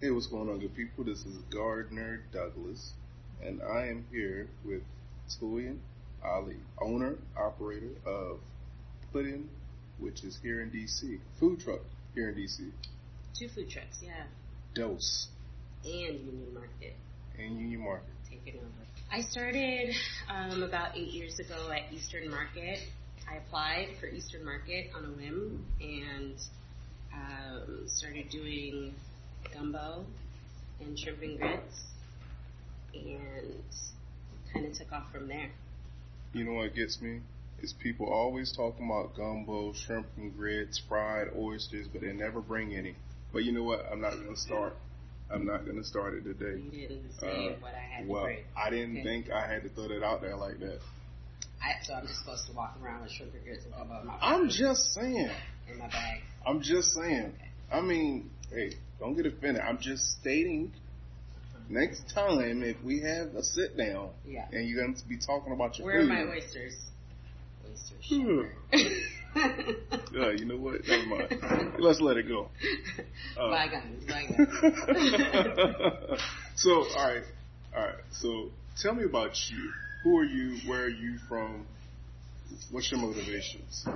[0.00, 1.04] Hey, what's going on, good people?
[1.04, 2.92] This is Gardner Douglas,
[3.42, 4.82] and I am here with
[5.40, 5.78] Toyin
[6.22, 8.40] Ali, owner, operator of
[9.10, 9.48] Puddin,
[9.98, 11.80] which is here in DC, food truck
[12.14, 12.70] here in DC.
[13.38, 14.24] Two food trucks, yeah.
[14.74, 15.28] Dose
[15.84, 16.94] And Union Market
[17.38, 18.10] and Union Market.
[18.28, 18.66] taking over.
[19.10, 19.94] I started
[20.28, 22.80] um, about eight years ago at Eastern Market.
[23.30, 26.34] I applied for Eastern Market on a whim and
[27.14, 28.94] um, started doing
[29.52, 30.04] gumbo
[30.80, 31.84] and shrimp and grits
[32.94, 33.54] and
[34.52, 35.50] kind of took off from there.
[36.32, 37.20] You know what gets me?
[37.60, 42.74] Is people always talking about gumbo, shrimp and grits, fried oysters, but they never bring
[42.74, 42.94] any.
[43.32, 43.86] But you know what?
[43.90, 44.74] I'm not gonna start.
[45.30, 46.60] I'm not gonna start it today.
[46.70, 48.44] You didn't say Uh, what I had Well, to bring.
[48.56, 49.02] I didn't Okay.
[49.04, 50.80] think I had to throw that out there like that.
[51.62, 54.06] I, so I'm just supposed to walk around with shrimp and grits and gumbo in
[54.06, 55.30] my, I'm just saying.
[55.70, 56.20] in my bag.
[56.46, 57.32] I'm just saying.
[57.72, 59.62] I mean, hey, don't get offended.
[59.66, 60.72] I'm just stating.
[61.68, 64.46] Next time, if we have a sit down Yeah.
[64.52, 66.74] and you're going to be talking about your Where are my oysters?
[67.68, 68.48] Oysters.
[70.12, 70.86] Yeah, you know what?
[70.86, 71.72] Never mind.
[71.78, 72.48] Let's let it go.
[73.38, 74.48] Uh, bygones, bygones.
[76.54, 77.22] so, all right,
[77.76, 77.94] all right.
[78.12, 78.48] So,
[78.80, 79.72] tell me about you.
[80.04, 80.56] Who are you?
[80.66, 81.66] Where are you from?
[82.70, 83.86] What's your motivations?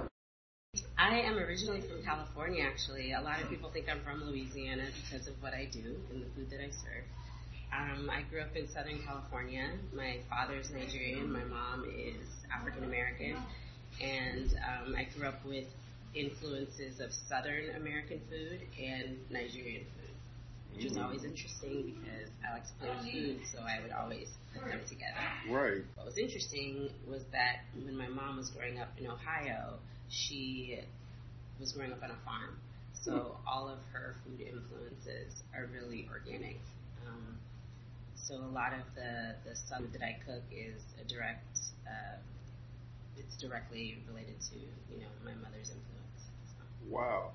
[1.01, 3.13] I am originally from California, actually.
[3.13, 6.27] A lot of people think I'm from Louisiana because of what I do and the
[6.37, 7.05] food that I serve.
[7.73, 9.71] Um, I grew up in Southern California.
[9.95, 13.37] My father's Nigerian, my mom is African American,
[14.01, 15.65] and um, I grew up with
[16.15, 22.67] influences of Southern American food and Nigerian food, which was always interesting because I like
[22.67, 25.17] to play with food, so I would always put them together.
[25.49, 25.83] Right.
[25.97, 29.79] What was interesting was that when my mom was growing up in Ohio,
[30.11, 30.79] she
[31.59, 32.59] was growing up on a farm.
[32.93, 36.61] So all of her food influences are really organic.
[37.07, 37.39] Um,
[38.15, 42.17] so a lot of the, the stuff that I cook is a direct, uh,
[43.17, 46.29] it's directly related to, you know, my mother's influence.
[46.47, 47.33] So, Wow.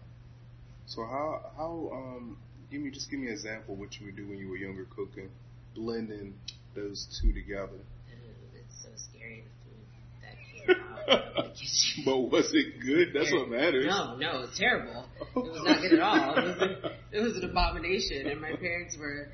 [0.86, 2.38] So how how um
[2.72, 4.58] give me just give me an example of what you would do when you were
[4.58, 5.30] younger cooking,
[5.74, 6.34] blending
[6.76, 7.80] those two together.
[8.08, 9.86] uh, it's so scary the food
[10.22, 10.55] that came out of the kitchen.
[12.06, 13.10] But was it good?
[13.14, 13.86] That's what matters.
[13.88, 15.06] No, no, it was terrible.
[15.20, 16.38] It was not good at all.
[16.38, 19.30] It was, a, it was an abomination, and my parents were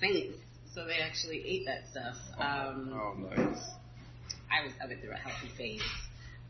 [0.00, 0.38] saints,
[0.74, 2.16] so they actually ate that stuff.
[2.38, 3.58] Um, oh, nice.
[4.50, 5.82] I was I went through a healthy phase.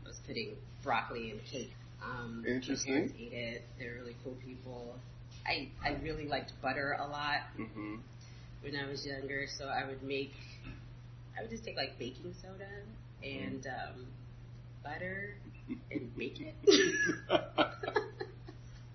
[0.03, 1.71] I was putting broccoli in cake.
[2.03, 2.93] Um, Interesting.
[2.93, 3.61] My parents ate it.
[3.79, 4.95] They're really cool people.
[5.47, 7.95] I I really liked butter a lot hmm
[8.61, 10.31] when I was younger, so I would make.
[11.37, 12.69] I would just take like baking soda
[13.23, 14.05] and um,
[14.83, 15.35] butter
[15.91, 16.55] and bake it.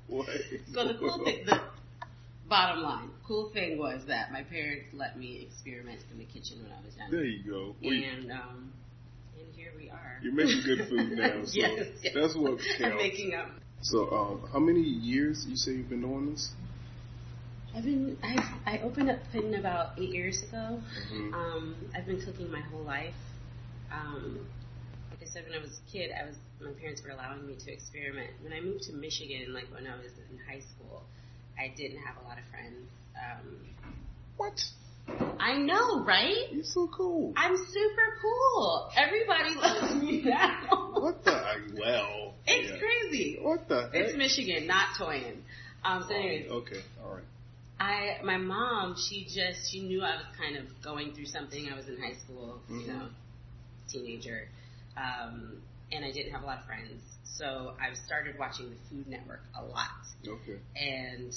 [0.08, 0.28] what?
[0.72, 1.60] So the cool thing, the
[2.48, 6.72] bottom line, cool thing was that my parents let me experiment in the kitchen when
[6.72, 7.10] I was young.
[7.10, 7.74] There you go.
[7.82, 8.72] And um,
[9.38, 10.18] and here we are.
[10.22, 12.14] You're making good food now, so yes, yes.
[12.14, 12.82] that's what counts.
[12.84, 13.48] I'm making up.
[13.80, 16.50] So, um, how many years you say you've been doing this?
[17.74, 20.80] I've been I I opened up Puddin about eight years ago.
[21.12, 21.32] Mhm.
[21.34, 23.14] Um, I've been cooking my whole life.
[23.92, 24.46] Um,
[25.28, 27.72] I said, when I was a kid, I was my parents were allowing me to
[27.72, 28.30] experiment.
[28.42, 31.02] When I moved to Michigan, like when I was in high school,
[31.58, 32.88] I didn't have a lot of friends.
[33.14, 33.66] Um,
[34.36, 34.58] What?
[35.40, 36.52] I know, right?
[36.52, 37.32] You're so cool.
[37.36, 38.90] I'm super cool.
[38.96, 40.90] Everybody loves me now.
[40.94, 41.32] What the?
[41.78, 42.34] Well.
[42.46, 42.78] It's yeah.
[42.78, 43.38] crazy.
[43.40, 43.94] What the heck?
[43.94, 45.36] It's Michigan, not Toyin.
[45.84, 47.24] Um, so anyways, Okay, all right.
[47.80, 51.68] I my mom, she just she knew I was kind of going through something.
[51.72, 52.80] I was in high school, Mhm.
[52.82, 53.08] you know,
[53.88, 54.48] teenager,
[54.98, 57.00] um, and I didn't have a lot of friends.
[57.24, 59.90] So I started watching the Food Network a lot,
[60.26, 60.58] Okay.
[60.76, 61.32] and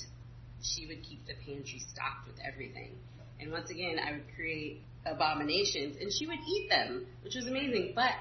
[0.64, 2.92] she would keep the pantry stocked with everything.
[3.40, 7.94] And once again, I would create abominations, and she would eat them, which was amazing.
[7.96, 8.12] But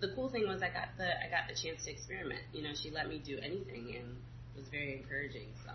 [0.00, 2.40] the cool thing was I got the I got the chance to experiment.
[2.52, 4.16] You know, she let me do anything, and
[4.54, 5.48] it was very encouraging.
[5.64, 5.72] So,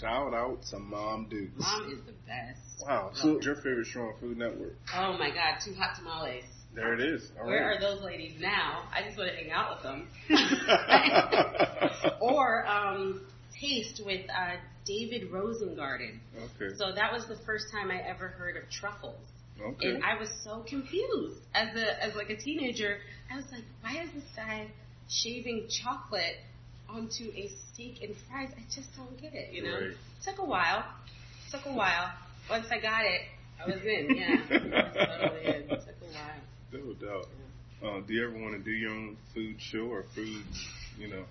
[0.00, 1.52] Shout out to Mom Dukes.
[1.58, 2.60] mom is the best.
[2.86, 3.10] Wow.
[3.14, 4.74] So, what's your favorite show on Food Network?
[4.94, 6.44] Oh my God, two hot tamales.
[6.74, 7.30] There it is.
[7.40, 7.76] All Where right.
[7.76, 8.84] are those ladies now?
[8.94, 10.06] I just want to hang out with them.
[12.20, 13.20] or um,
[13.60, 14.56] Taste with uh,
[14.86, 16.18] David Rosengarten.
[16.36, 16.74] okay.
[16.78, 19.18] So that was the first time I ever heard of truffles.
[19.60, 19.88] Okay.
[19.90, 22.98] And I was so confused as a as like a teenager.
[23.30, 24.68] I was like, why is this guy
[25.10, 26.36] shaving chocolate
[26.88, 28.48] onto a steak and fries?
[28.56, 29.52] I just don't get it.
[29.52, 29.96] You know, Right.
[30.24, 30.84] took a while.
[31.50, 32.10] Took a while.
[32.48, 33.20] Once I got it,
[33.62, 34.16] I was in.
[34.16, 35.68] Yeah, I was totally in.
[35.68, 36.40] Took a while.
[36.72, 37.26] No doubt.
[37.82, 40.44] Uh, do you ever want to do your own food show or food,
[40.98, 41.24] you know?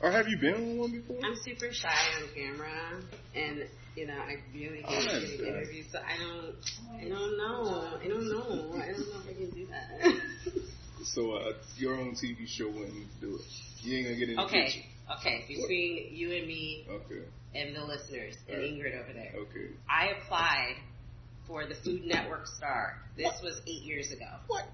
[0.00, 1.16] Or have you been on one before?
[1.24, 1.88] I'm super shy
[2.20, 3.02] on camera,
[3.34, 3.66] and
[3.96, 6.54] You know, I really hate oh, getting interviews, so I don't,
[7.00, 7.98] I don't know.
[7.98, 8.74] I don't know.
[8.76, 10.20] I don't know if I can do that.
[11.04, 13.40] so, uh, your own TV show wouldn't do it.
[13.80, 14.64] You ain't gonna get in okay.
[14.66, 14.82] kitchen.
[15.18, 16.12] Okay, between what?
[16.12, 17.24] you and me okay.
[17.54, 18.70] and the listeners and right.
[18.70, 19.32] Ingrid over there.
[19.34, 19.72] Okay.
[19.88, 20.74] I applied
[21.46, 23.00] for the Food Network star.
[23.16, 23.42] This what?
[23.42, 24.28] was eight years ago.
[24.46, 24.66] What?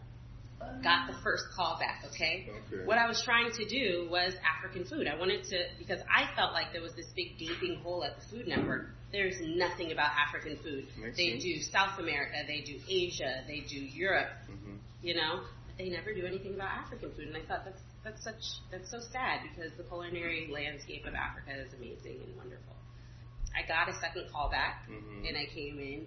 [0.83, 2.49] got the first call back, okay?
[2.49, 2.85] okay?
[2.85, 5.07] What I was trying to do was African food.
[5.07, 8.37] I wanted to, because I felt like there was this big gaping hole at the
[8.37, 8.91] Food Network.
[9.11, 10.87] There's nothing about African food.
[10.99, 11.45] Makes they sense.
[11.45, 14.77] do South America, they do Asia, they do Europe, mm-hmm.
[15.03, 17.29] you know, but they never do anything about African food.
[17.29, 21.53] And I thought that's, that's such, that's so sad because the culinary landscape of Africa
[21.61, 22.77] is amazing and wonderful.
[23.53, 25.27] I got a second call back mm-hmm.
[25.27, 26.07] and I came in,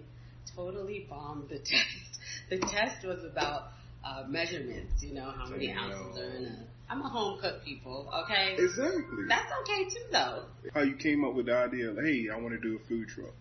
[0.54, 2.20] totally bombed the test.
[2.50, 3.72] The test was about
[4.04, 5.02] uh, measurements.
[5.02, 6.56] You know how many ounces are in a.
[6.88, 8.08] I'm a home cook, people.
[8.24, 8.54] Okay.
[8.56, 9.24] Exactly.
[9.28, 10.44] That's okay too, though.
[10.72, 11.90] How you came up with the idea?
[11.90, 13.34] Of, hey, I want to do a food truck.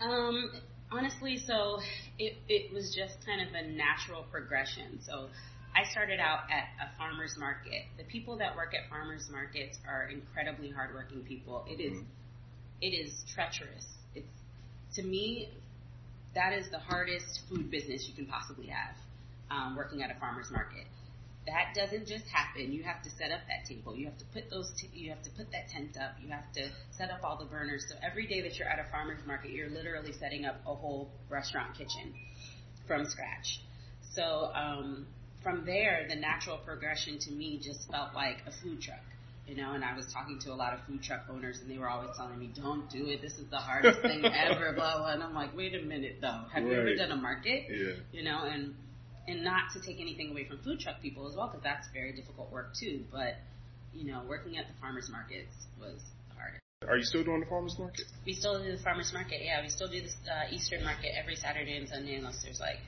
[0.00, 0.52] Um,
[0.90, 1.78] honestly, so
[2.18, 5.00] it it was just kind of a natural progression.
[5.04, 5.28] So.
[5.76, 7.84] I started out at a farmer's market.
[7.98, 11.64] The people that work at farmers markets are incredibly hardworking people.
[11.68, 12.80] It is, mm-hmm.
[12.80, 13.86] it is treacherous.
[14.14, 14.26] It's
[14.94, 15.50] to me,
[16.34, 18.94] that is the hardest food business you can possibly have
[19.50, 20.86] um, working at a farmer's market.
[21.46, 22.72] That doesn't just happen.
[22.72, 23.96] You have to set up that table.
[23.96, 24.70] You have to put those.
[24.76, 26.12] T- you have to put that tent up.
[26.22, 27.86] You have to set up all the burners.
[27.88, 31.08] So every day that you're at a farmer's market, you're literally setting up a whole
[31.30, 32.12] restaurant kitchen
[32.86, 33.62] from scratch.
[34.12, 35.06] So um,
[35.42, 39.00] from there, the natural progression to me just felt like a food truck
[39.48, 41.78] you know, and I was talking to a lot of food truck owners and they
[41.78, 43.22] were always telling me, don't do it.
[43.22, 45.12] This is the hardest thing ever, blah, blah.
[45.12, 46.44] And I'm like, wait a minute though.
[46.52, 46.72] Have right.
[46.72, 47.64] you ever done a market?
[47.70, 47.94] Yeah.
[48.12, 48.74] You know, and
[49.26, 52.12] and not to take anything away from food truck people as well, because that's very
[52.12, 53.04] difficult work too.
[53.10, 53.36] But
[53.94, 55.98] you know, working at the farmers markets was
[56.36, 56.52] hard.
[56.86, 58.04] Are you still doing the farmers market?
[58.26, 59.40] We still do the farmers market.
[59.42, 62.80] Yeah, we still do this uh, Eastern market every Saturday and Sunday, unless there's like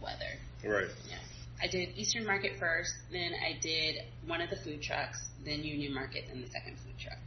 [0.00, 0.38] weather.
[0.64, 0.90] Right.
[1.08, 1.18] Yeah.
[1.62, 3.96] I did Eastern Market first, then I did
[4.26, 7.18] one of the food trucks, then Union Market, then the second food truck.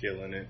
[0.00, 0.48] Killing it.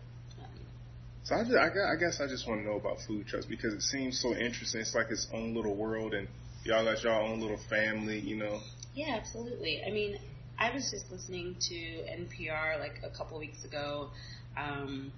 [1.24, 3.82] So I, just, I, guess I just want to know about food trucks because it
[3.82, 4.80] seems so interesting.
[4.80, 6.28] It's like its own little world, and
[6.62, 8.60] y'all got y'all own little family, you know.
[8.94, 9.82] Yeah, absolutely.
[9.84, 10.20] I mean,
[10.56, 14.10] I was just listening to NPR like a couple weeks ago,
[14.56, 15.10] um,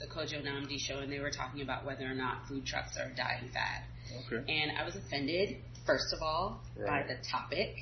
[0.00, 3.12] the Kojo Nnamdi show, and they were talking about whether or not food trucks are
[3.12, 3.84] a dying fad.
[4.26, 4.52] Okay.
[4.52, 7.06] And I was offended, first of all, right.
[7.06, 7.76] by the topic,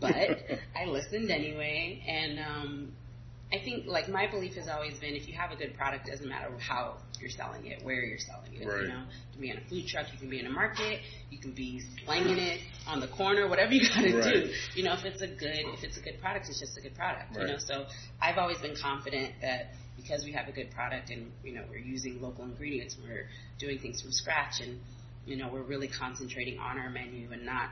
[0.00, 0.14] but
[0.76, 2.92] I listened anyway, and um,
[3.52, 6.10] I think like my belief has always been if you have a good product, it
[6.10, 8.66] doesn't matter how you're selling it, where you're selling it.
[8.66, 8.82] Right.
[8.82, 11.00] You know, you can be in a food truck, you can be in a market,
[11.30, 14.34] you can be slanging it on the corner, whatever you got to right.
[14.34, 14.50] do.
[14.74, 16.94] You know, if it's a good if it's a good product, it's just a good
[16.94, 17.36] product.
[17.36, 17.46] Right.
[17.46, 17.86] You know, so
[18.20, 21.78] I've always been confident that because we have a good product and you know we're
[21.78, 23.28] using local ingredients, we're
[23.58, 24.78] doing things from scratch, and
[25.28, 27.68] you know we're really concentrating on our menu and not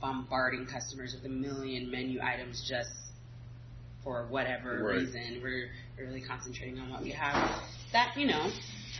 [0.00, 2.90] bombarding customers with a million menu items just
[4.02, 4.96] for whatever right.
[4.98, 5.40] reason.
[5.42, 5.68] We're,
[5.98, 7.62] really concentrating on what we have.
[7.92, 8.50] That you know,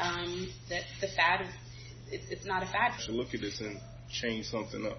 [0.00, 1.46] um, that the fad,
[2.10, 2.98] it's, it's not a fad.
[2.98, 3.78] Should look at this and
[4.10, 4.96] change something up.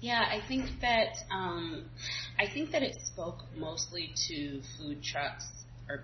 [0.00, 1.84] Yeah, I think that um,
[2.36, 5.46] I think that it spoke mostly to food trucks
[5.88, 6.02] or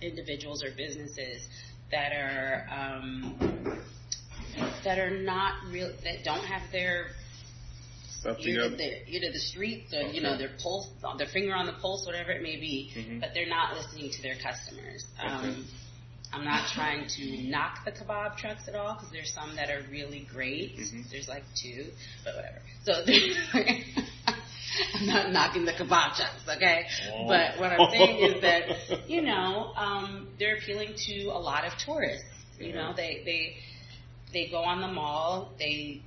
[0.00, 1.48] individuals or businesses
[1.90, 3.82] that are um,
[4.84, 7.08] that are not real that don't have their
[8.24, 8.36] either,
[8.70, 8.76] together.
[8.76, 10.14] the, either the streets or Okay.
[10.14, 10.88] you know their pulse,
[11.18, 13.20] their finger on the pulse, whatever it may be, Mhm.
[13.20, 15.04] but they're not listening to their customers.
[15.18, 15.28] Okay.
[15.28, 15.66] Um,
[16.34, 19.82] I'm not trying to knock the kebab trucks at all because there's some that are
[19.90, 20.78] really great.
[20.78, 21.10] Mhm.
[21.10, 21.86] There's like two,
[22.24, 22.62] but whatever.
[22.84, 23.04] So
[24.94, 26.86] I'm not knocking the kebab trucks, okay?
[27.12, 27.26] Oh.
[27.28, 31.76] But what I'm saying is that you know um, they're appealing to a lot of
[31.78, 32.24] tourists.
[32.58, 32.74] You Yeah.
[32.76, 33.56] know, they they
[34.32, 36.02] they go on the mall, they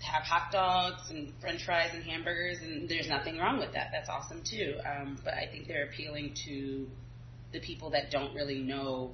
[0.00, 3.90] have hot dogs and french fries and hamburgers, and there's nothing wrong with that.
[3.92, 4.76] That's awesome too.
[4.84, 6.86] Um, but I think they're appealing to
[7.52, 9.12] the people that don't really know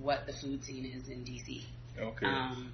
[0.00, 1.62] what the food scene is in DC.
[1.98, 2.26] Okay.
[2.26, 2.72] Um,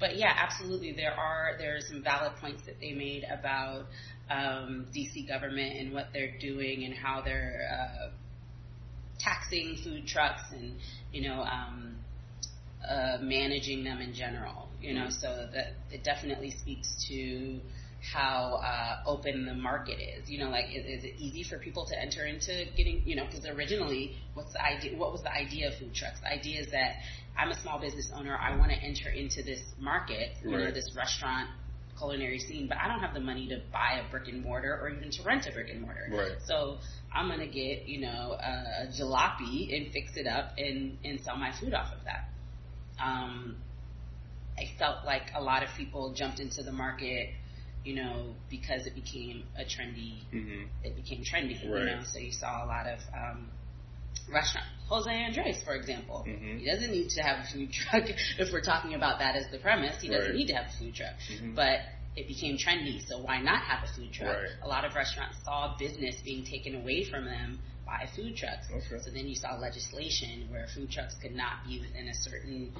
[0.00, 3.86] but yeah, absolutely, there are there are some valid points that they made about
[4.30, 8.10] um, DC government and what they're doing and how they're uh,
[9.18, 10.76] taxing food trucks and
[11.12, 11.96] you know um,
[12.86, 14.68] uh, managing them in general.
[14.80, 17.60] You know, so that it definitely speaks to
[18.12, 20.30] how uh, open the market is.
[20.30, 23.02] You know, like is, is it easy for people to enter into getting?
[23.04, 24.96] You know, because originally, what's the idea?
[24.96, 26.20] What was the idea of food trucks?
[26.20, 26.96] The idea is that
[27.36, 28.36] I'm a small business owner.
[28.36, 30.74] I want to enter into this market, you know, Right.
[30.74, 31.48] this restaurant
[31.98, 34.88] culinary scene, but I don't have the money to buy a brick and mortar or
[34.88, 36.08] even to rent a brick and mortar.
[36.10, 36.32] Right.
[36.46, 36.78] So
[37.12, 41.52] I'm gonna get, you know, a jalopy and fix it up and and sell my
[41.52, 42.28] food off of that.
[43.02, 43.56] Um,
[44.58, 47.30] I felt like a lot of people jumped into the market,
[47.84, 50.18] you know, because it became a trendy.
[50.34, 50.64] Mm-hmm.
[50.84, 51.80] It became trendy, Right.
[51.80, 52.00] you know.
[52.04, 53.48] So you saw a lot of um,
[54.32, 54.66] restaurant.
[54.88, 56.60] Jose Andres, for example, Mhm.
[56.60, 58.04] he doesn't need to have a food truck.
[58.38, 60.34] if we're talking about that as the premise, he doesn't Right.
[60.38, 61.14] need to have a food truck.
[61.30, 61.54] Mhm.
[61.54, 61.80] But
[62.16, 64.36] it became trendy, so why not have a food truck?
[64.36, 64.50] Right.
[64.62, 68.68] A lot of restaurants saw business being taken away from them by food trucks.
[68.70, 69.02] Okay.
[69.02, 72.72] So then you saw legislation where food trucks could not be within a certain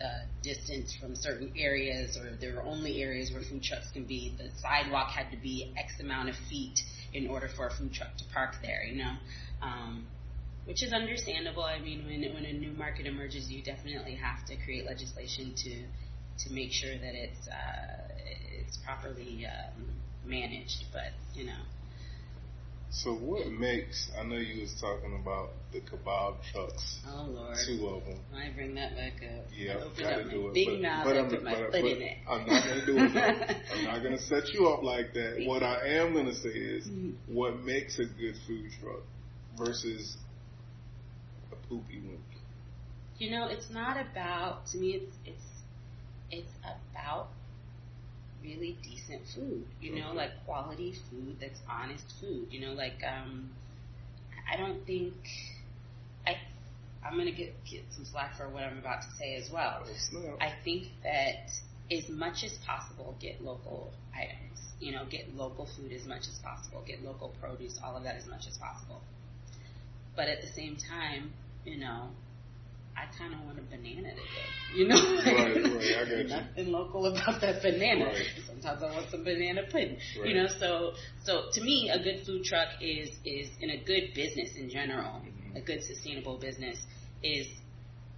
[0.00, 4.34] uh, distance from certain areas, or there are only areas where food trucks can be.
[4.36, 6.80] The sidewalk had to be X amount of feet
[7.12, 8.82] in order for a food truck to park there.
[8.82, 9.12] You know.
[9.62, 10.06] Um,
[10.64, 11.62] which is understandable.
[11.62, 15.84] I mean, when when a new market emerges, you definitely have to create legislation to
[16.44, 18.08] to make sure that it's uh,
[18.60, 19.84] it's properly um,
[20.24, 20.84] managed.
[20.92, 21.62] But you know,
[23.02, 24.10] So what makes?
[24.18, 28.18] I know you was talking about the kebab trucks, oh lord, two of them.
[28.34, 29.44] I bring that back up.
[29.54, 30.54] Yeah, I opened gotta up do my it.
[30.54, 31.04] big but, mouth.
[31.04, 32.16] but I I'm, put my but, foot but in it.
[32.26, 33.56] I'm not gonna do it.
[33.76, 35.44] I'm not gonna set you up like that.
[35.46, 37.16] What I am gonna say is, Mhm.
[37.26, 39.02] what makes a good food truck
[39.58, 40.16] versus
[41.52, 42.22] a poopy one.
[43.18, 44.92] You know, it's not about to me.
[44.92, 45.44] It's it's
[46.30, 47.28] it's about
[48.46, 49.64] really decent food.
[49.80, 52.46] You know, like quality food that's honest food.
[52.50, 53.50] You know, like um,
[54.50, 55.14] I don't think
[56.26, 56.36] I
[57.04, 59.84] I'm gonna get get some slack for what I'm about to say as well.
[60.14, 60.36] Oh.
[60.40, 61.50] I think that
[61.90, 64.60] as much as possible, get local items.
[64.80, 66.82] You know, get local food as much as possible.
[66.86, 69.00] Get local produce, all of that as much as possible.
[70.14, 71.32] But at the same time,
[71.64, 72.08] you know,
[72.96, 74.48] I kind of want a banana today.
[74.74, 76.24] You know, Right, right, I got you.
[76.24, 78.06] nothing local about that banana.
[78.06, 78.26] Right.
[78.46, 79.98] Sometimes I want some banana pudding.
[80.18, 80.28] Right.
[80.30, 80.92] You know, so
[81.24, 85.20] so to me, a good food truck is is in a good business in general,
[85.20, 85.56] Mhm.
[85.56, 86.78] a good sustainable business
[87.22, 87.48] is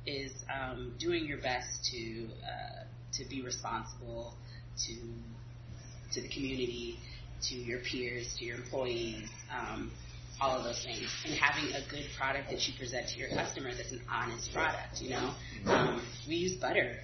[0.06, 4.34] is um, doing your best to uh, to be responsible
[4.86, 4.94] to
[6.12, 6.98] to the community,
[7.42, 9.90] to your peers, to your employees, um,
[10.40, 13.74] all of those things, and having a good product that you present to your customer
[13.74, 15.00] that's an honest product.
[15.00, 15.34] You know,
[15.66, 16.96] um, we use butter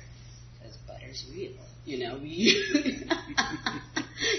[0.59, 1.53] because butter's real.
[1.85, 2.33] You know, we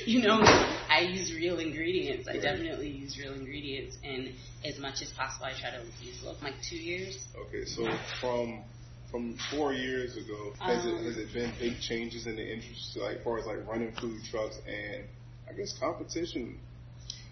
[0.06, 2.28] you know, I use real ingredients.
[2.28, 4.30] I definitely use real ingredients, and
[4.64, 6.40] as much as possible, I try to use local.
[6.44, 7.88] Like two years, Okay, so
[8.20, 8.64] from
[9.12, 13.02] from four years ago, has Um, it has it been big changes in the industry,
[13.02, 15.06] like far as like running food trucks and
[15.50, 16.60] I guess competition?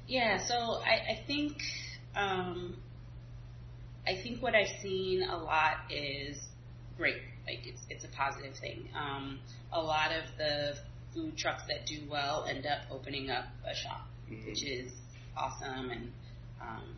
[0.07, 1.53] Yeah, so I, I think
[2.15, 2.75] um,
[4.05, 6.37] I think what I've seen a lot is
[6.97, 7.17] great.
[7.47, 8.89] Like it's it's a positive thing.
[8.95, 9.39] Um,
[9.71, 10.75] a lot of the
[11.13, 14.45] food trucks that do well end up opening up a shop, Mhm.
[14.47, 14.91] which is
[15.37, 16.11] awesome and
[16.61, 16.95] um,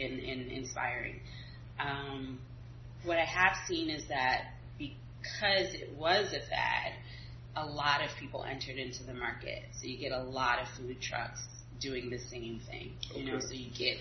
[0.00, 1.20] and, and inspiring.
[1.78, 2.38] Um,
[3.04, 6.92] what I have seen is that because it was a fad,
[7.56, 9.62] a lot of people entered into the market.
[9.80, 11.40] So you get a lot of food trucks
[11.82, 12.92] doing the same thing.
[13.14, 13.96] You know, so you get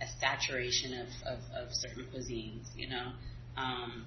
[0.00, 3.12] a saturation of, of, of certain cuisines, you know.
[3.56, 4.06] Um,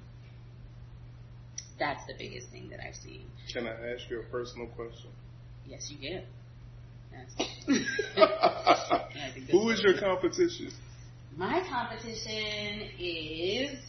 [1.78, 3.24] that's the biggest thing that I've seen.
[3.52, 5.10] Can I ask you a personal question?
[5.66, 6.24] Yes, you can.
[7.12, 7.50] Yes.
[8.18, 10.72] I Who is your competition?
[11.36, 13.80] My competition is.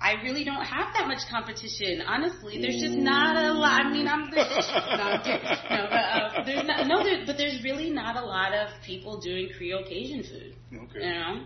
[0.00, 2.02] I really don't have that much competition.
[2.06, 3.86] Honestly, there's just not a lot.
[3.86, 4.30] I mean, I'm.
[4.30, 5.24] The, no, I'm.
[5.24, 6.86] No, but uh, there's not.
[6.86, 10.54] No, there, but there's really not a lot of people doing Creole Cajun food.
[10.74, 11.06] Okay.
[11.06, 11.44] You know,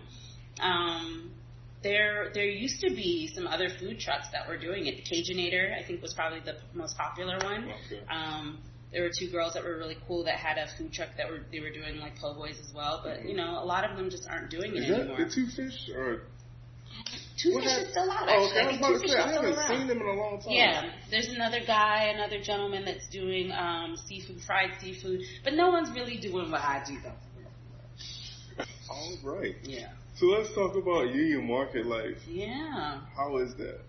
[0.61, 1.31] um,
[1.81, 4.97] there there used to be some other food trucks that were doing it.
[4.97, 7.71] The Cajunator, I think, was probably the most popular one.
[7.85, 8.01] Okay.
[8.09, 8.59] Um,
[8.91, 11.39] there were two girls that were really cool that had a food truck that were
[11.51, 13.01] they were doing like po' boys as well.
[13.03, 15.17] But you know, a lot of them just aren't doing it Is that anymore.
[15.25, 16.23] the two fish or?
[17.41, 18.27] Two what Fish is still out.
[18.29, 18.59] Oh, Actually, okay.
[18.61, 19.67] I was about to Two say Fish I is still haven't around.
[19.79, 20.51] seen them in a long time.
[20.51, 25.89] Yeah, there's another guy, another gentleman that's doing um, seafood, fried seafood, but no one's
[25.91, 28.65] really doing what I do though.
[28.89, 29.55] All right.
[29.63, 29.91] Yeah.
[30.17, 32.17] So let's talk about Union Market life.
[32.27, 32.99] Yeah.
[33.15, 33.79] How is that?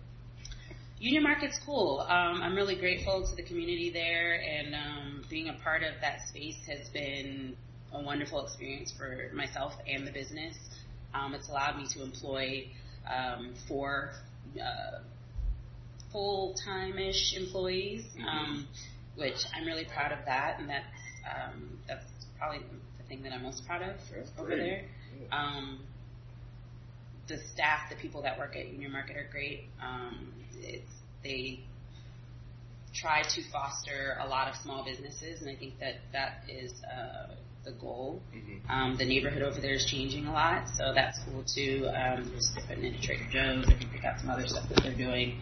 [0.99, 1.99] Union Market's cool.
[2.07, 6.19] Um, I'm really grateful to the community there, and um, being a part of that
[6.29, 7.57] space has been
[7.91, 10.55] a wonderful experience for myself and the business.
[11.13, 12.67] Um, it's allowed me to employ
[13.09, 14.11] um, four
[14.55, 14.99] uh,
[16.11, 18.67] full-time-ish employees, um,
[19.15, 20.85] which I'm really proud of that, and that's
[21.25, 22.05] um, that's
[22.37, 24.59] probably the thing that I'm most proud of That's over great.
[24.59, 24.83] there.
[25.31, 25.79] Um,
[27.27, 29.65] the staff, the people that work at Union Market are great.
[29.81, 30.91] Um, it's
[31.23, 31.61] they
[32.93, 37.33] try to foster a lot of small businesses, and I think that that is uh,
[37.63, 38.21] the goal.
[38.33, 38.69] Mhm.
[38.69, 41.87] Um, the neighborhood over there is changing a lot, so that's cool too.
[41.89, 43.65] Um, there's they're putting in a Trader Joe's.
[43.67, 45.41] I think they got some other stuff that they're doing.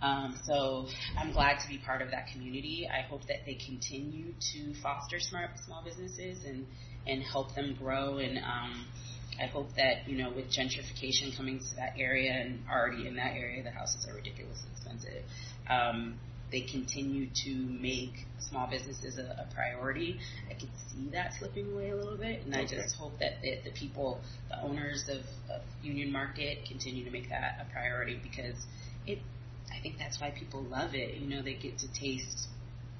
[0.00, 2.88] Um, so I'm glad to be part of that community.
[2.92, 6.66] I hope that they continue to foster smart small businesses and
[7.06, 8.18] and help them grow.
[8.18, 8.86] And um,
[9.40, 13.34] I hope that you know with gentrification coming to that area and already in that
[13.36, 15.22] area, the houses are ridiculously expensive.
[15.68, 16.18] Um,
[16.52, 20.20] they continue to make small businesses a, a priority.
[20.48, 22.62] I can see that slipping away a little bit, and okay.
[22.62, 27.10] I just hope that the, the people, the owners of, of Union Market, continue to
[27.10, 28.56] make that a priority because
[29.06, 29.18] it.
[29.74, 31.16] I think that's why people love it.
[31.16, 32.48] You know, they get to taste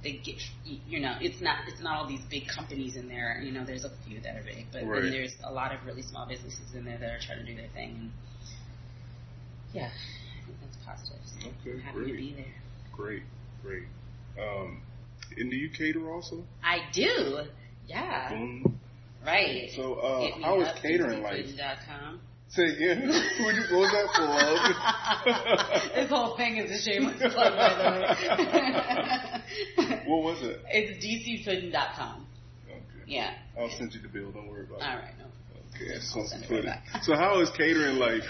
[0.02, 3.52] they get you know it's not it's not all these big companies in there you
[3.52, 5.02] know there's a few that are big but right.
[5.02, 7.54] then there's a lot of really small businesses in there that are trying to do
[7.54, 8.10] their thing and
[9.72, 12.10] yeah I think that's positive so okay, I'm happy great.
[12.10, 12.54] to be there
[12.92, 13.22] great
[13.62, 13.84] Great.
[14.38, 14.82] Um,
[15.36, 16.44] and do you cater also?
[16.62, 17.42] I do.
[17.86, 18.30] Yeah.
[18.30, 18.80] Boom.
[19.24, 19.70] Right.
[19.76, 21.46] So, uh, how is catering like?
[22.48, 23.08] Say again.
[23.40, 25.94] what was that for?
[26.00, 27.84] this whole thing is a shameless plug, by the
[29.86, 30.02] way.
[30.06, 30.60] what was it?
[30.68, 32.26] It's dcpudding.com.
[32.68, 32.82] Okay.
[33.06, 33.34] Yeah.
[33.58, 34.32] I'll send you the bill.
[34.32, 34.84] Don't worry about it.
[34.84, 35.14] All right.
[35.18, 35.24] No.
[35.74, 35.98] Okay.
[36.00, 36.26] So,
[37.02, 38.24] so how is catering life?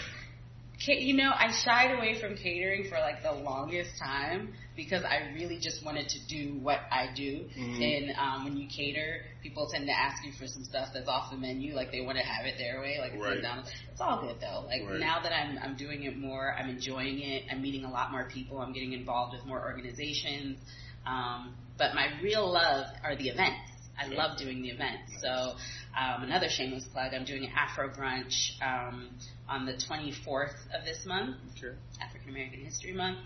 [0.87, 5.59] You know, I shied away from catering for like the longest time because I really
[5.59, 7.45] just wanted to do what I do.
[7.57, 7.83] Mm-hmm.
[7.83, 11.31] And um, when you cater, people tend to ask you for some stuff that's off
[11.31, 13.43] the menu, like they want to have it their way, like right.
[13.43, 13.65] down.
[13.91, 14.65] It's all good though.
[14.67, 14.99] Like right.
[14.99, 17.45] now that I'm I'm doing it more, I'm enjoying it.
[17.51, 18.59] I'm meeting a lot more people.
[18.59, 20.59] I'm getting involved with more organizations.
[21.07, 23.72] Um, but my real love are the events.
[24.03, 25.13] I love doing the events.
[25.21, 29.11] So um, another shameless plug, I'm doing an Afro brunch um,
[29.49, 31.75] on the 24th of this month, sure.
[32.01, 33.19] African American History Month.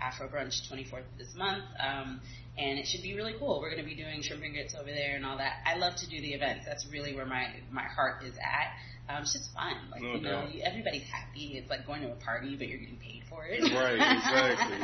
[0.00, 2.20] Afro brunch 24th of this month, um,
[2.58, 3.60] and it should be really cool.
[3.60, 5.54] We're going to be doing shrimp and grits over there and all that.
[5.64, 6.66] I love to do the events.
[6.66, 8.76] That's really where my my heart is at.
[9.08, 9.74] Um, it's just fun.
[9.90, 11.56] Like no you know, everybody's happy.
[11.56, 13.62] It's like going to a party, but you're getting paid for it.
[13.72, 13.94] right.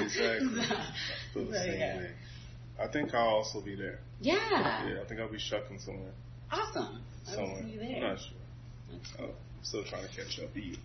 [0.01, 0.03] Exactly.
[0.03, 0.65] Exactly.
[1.35, 2.07] so, so yeah.
[2.81, 4.01] I think I'll also be there.
[4.21, 4.37] Yeah.
[4.89, 6.13] Yeah, I think I'll be shucking somewhere.
[6.51, 7.03] Awesome.
[7.25, 7.47] Somewhere.
[7.47, 7.97] I will see you there.
[7.97, 9.21] I'm not sure.
[9.21, 10.57] Oh, I'm still trying to catch up.
[10.57, 10.79] Eat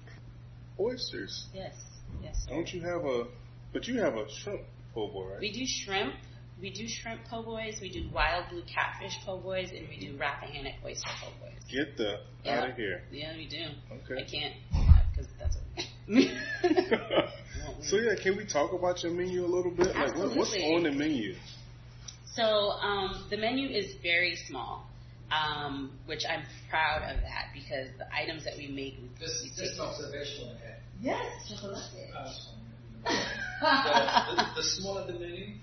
[0.79, 1.47] oysters.
[1.53, 1.75] Yes.
[2.21, 2.45] Yes.
[2.47, 2.55] Sir.
[2.55, 3.25] Don't you have a?
[3.73, 4.61] But you have a shrimp
[4.93, 5.39] po' boy, right?
[5.39, 6.13] We do shrimp.
[6.59, 7.79] We do shrimp po' boys.
[7.81, 11.59] We do wild blue catfish po' boys, and we do Rappahannock oyster po' boys.
[11.69, 13.03] Get the out of here.
[13.11, 13.65] Yeah, we do.
[13.91, 14.21] Okay.
[14.21, 14.53] I can't
[15.11, 15.57] because that's.
[17.89, 19.87] so yeah, can we talk about your menu a little bit?
[19.93, 20.27] Absolutely.
[20.29, 21.35] Like, what's on the menu?
[22.37, 24.85] So um, the menu is very small,
[25.31, 29.19] um, which I'm proud of that because the items that we make.
[29.19, 30.77] This, we this observation I had.
[31.01, 31.81] Yes, chocolate.
[33.03, 35.55] Uh, the, the, smaller the menu,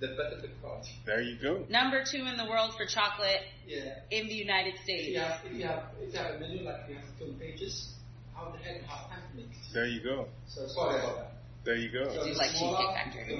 [0.00, 0.92] the better the quality.
[1.04, 1.66] There you go.
[1.68, 3.42] Number two in the world for chocolate.
[3.66, 3.98] Yeah.
[4.10, 5.08] In the United States.
[5.08, 7.34] If you have, if you have, if you have a menu like you have 20
[7.34, 7.92] pages,
[8.34, 9.50] how the heck have time to make?
[9.74, 10.28] There you go.
[10.46, 11.37] So sorry about that.
[11.64, 12.10] There you go.
[12.14, 13.38] So like Cheesecake Factory.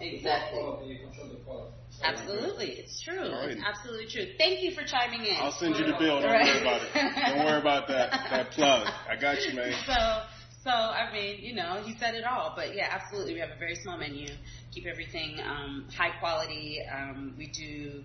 [0.00, 0.66] exactly.
[2.02, 3.30] Absolutely, it's true.
[3.30, 3.50] Right.
[3.50, 4.26] It's absolutely true.
[4.38, 5.36] Thank you for chiming in.
[5.38, 6.20] I'll send you the bill.
[6.20, 6.46] Don't right.
[6.46, 7.36] worry about it.
[7.36, 8.88] Don't worry about that that plug.
[9.08, 9.74] I got you, man.
[9.86, 12.52] So, so I mean, you know, he said it all.
[12.54, 13.34] But yeah, absolutely.
[13.34, 14.28] We have a very small menu.
[14.72, 16.78] Keep everything um, high quality.
[16.90, 18.02] Um, we do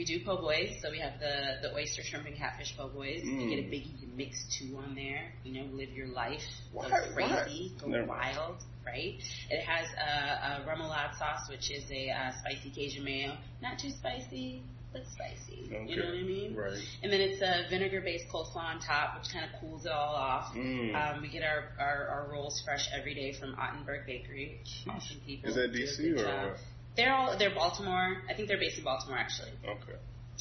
[0.00, 3.20] we do po' boys, so we have the, the oyster, shrimp, and catfish po' boys.
[3.22, 3.42] Mm.
[3.42, 3.70] You get a mm.
[3.70, 5.30] biggie mix two on there.
[5.44, 6.40] You know, live your life,
[6.72, 8.06] go crazy, go Never.
[8.06, 9.20] wild, right?
[9.50, 13.36] It has a, a remoulade sauce, which is a uh, spicy Cajun mayo.
[13.60, 15.66] Not too spicy, but spicy.
[15.66, 15.84] Okay.
[15.86, 16.56] You know what I mean?
[16.56, 16.78] Right.
[17.02, 20.54] And then it's a vinegar-based coleslaw on top, which kind of cools it all off.
[20.54, 20.94] Mm.
[20.94, 24.60] Um, we get our, our, our rolls fresh every day from Ottenberg Bakery.
[24.88, 25.50] Awesome people.
[25.50, 26.56] Is that DC or?
[27.00, 28.20] They're all they're Baltimore.
[28.28, 29.52] I think they're based in Baltimore actually.
[29.64, 29.96] Okay.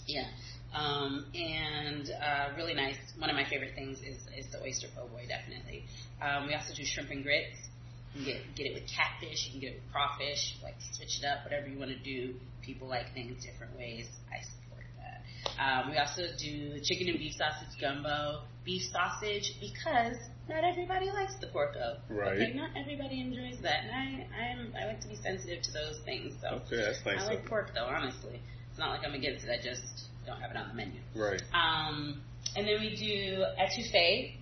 [0.07, 0.27] Yeah.
[0.75, 2.97] Um, and uh, really nice.
[3.17, 5.85] One of my favorite things is, is the oyster po' boy, definitely.
[6.21, 7.55] Um, we also do shrimp and grits.
[8.13, 9.45] You can get get it with catfish.
[9.45, 10.57] You can get it with crawfish.
[10.61, 12.35] Like switch it up, whatever you want to do.
[12.61, 14.07] People like things different ways.
[14.29, 14.43] I.
[15.59, 20.15] Um, we also do the chicken and beef sausage gumbo, beef sausage because
[20.47, 21.97] not everybody likes the porco.
[22.09, 22.39] Right.
[22.39, 25.99] Okay, not everybody enjoys that, and I I'm I like to be sensitive to those
[26.05, 26.33] things.
[26.41, 27.21] So okay, that's nice.
[27.21, 28.39] I like pork though, honestly.
[28.69, 29.51] It's not like I'm against it.
[29.51, 29.83] I just
[30.25, 31.01] don't have it on the menu.
[31.13, 31.41] Right.
[31.53, 32.21] Um,
[32.55, 34.35] and then we do etouffee.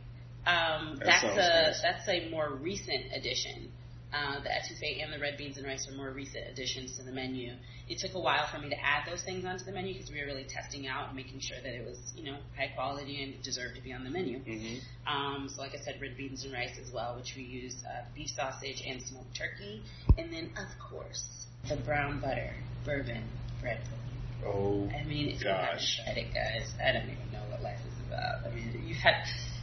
[0.46, 1.82] Um, that that's a nice.
[1.82, 3.72] that's a more recent addition.
[4.14, 7.12] Uh, the etouffee and the red beans and rice are more recent additions to the
[7.12, 7.54] menu.
[7.90, 10.22] It took a while for me to add those things onto the menu because we
[10.22, 13.42] were really testing out and making sure that it was, you know, high quality and
[13.44, 14.40] deserved to be on the menu.
[14.40, 15.14] Mm-hmm.
[15.14, 18.06] Um, so, like I said, red beans and rice as well, which we use uh,
[18.16, 19.82] beef sausage and smoked turkey,
[20.18, 22.54] and then of course the brown butter
[22.86, 23.24] bourbon
[23.60, 24.08] bread pudding.
[24.46, 25.98] Oh, I mean, if gosh.
[25.98, 28.46] you haven't tried it, guys, I don't even know what life is about.
[28.46, 29.16] I mean, you have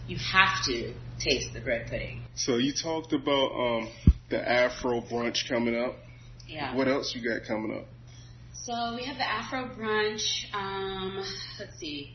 [0.06, 2.22] you have to taste the bread pudding.
[2.34, 3.88] So you talked about um,
[4.30, 5.94] the Afro brunch coming up.
[6.46, 6.74] Yeah.
[6.74, 7.86] What else you got coming up?
[8.52, 10.22] So we have the Afro brunch.
[10.54, 11.22] Um,
[11.58, 12.14] let's see.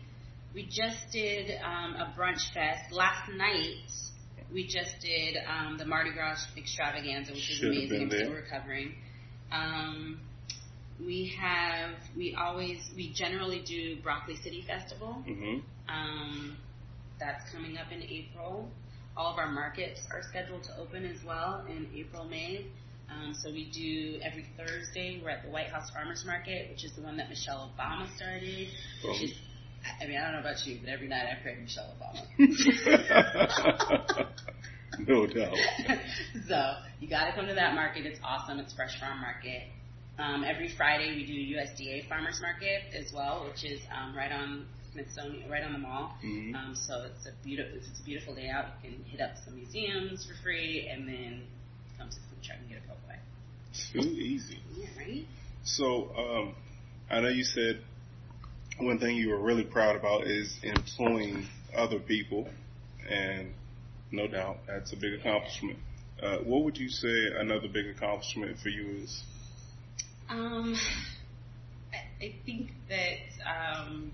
[0.54, 3.76] We just did um, a brunch fest last night.
[4.52, 8.02] We just did um, the Mardi Gras extravaganza, which Should've is amazing.
[8.02, 8.96] I'm still recovering.
[9.52, 10.20] Um,
[11.00, 15.14] we have we always we generally do Broccoli City Festival.
[15.26, 16.58] hmm Um,
[17.20, 18.70] that's coming up in April.
[19.18, 22.66] All of our markets are scheduled to open as well in April, May.
[23.12, 25.20] Um, so we do every Thursday.
[25.24, 28.68] We're at the White House Farmers Market, which is the one that Michelle Obama started.
[29.04, 29.34] Which is,
[30.02, 32.26] I mean, I don't know about you, but every night I pray to Michelle Obama.
[35.08, 35.58] no doubt.
[36.48, 38.06] so you got to come to that market.
[38.06, 38.60] It's awesome.
[38.60, 39.64] It's Fresh Farm Market.
[40.20, 44.66] Um, every Friday we do USDA Farmers Market as well, which is um, right on
[44.92, 46.18] Smithsonian, right on the mall.
[46.24, 46.56] Mhm.
[46.56, 49.38] Um, so it's a beautiful, if it's a beautiful day out, you can hit up
[49.44, 51.44] some museums for free, and then
[51.98, 53.16] come to the food truck and get a po' boy.
[53.74, 54.60] Too easy.
[54.78, 55.26] Yeah, right.
[55.64, 56.56] So, um,
[57.10, 57.82] I know you said
[58.80, 62.50] one thing you were really proud about is employing other people,
[63.08, 63.54] and
[64.12, 65.80] no doubt that's a big accomplishment.
[66.22, 69.24] Uh, what would you say another big accomplishment for you is?
[70.30, 70.76] Um,
[71.94, 74.12] I, I think that um,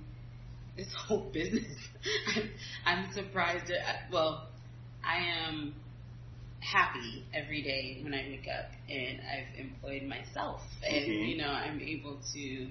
[0.78, 1.78] this whole business,
[2.36, 2.50] I'm,
[2.86, 3.72] I'm surprised.
[3.72, 4.48] At, well,
[5.04, 5.74] I am
[6.60, 11.30] happy every day when I wake up and I've employed myself, and Mhm.
[11.30, 12.68] you know I'm able to.